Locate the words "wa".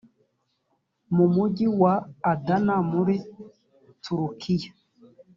1.81-1.93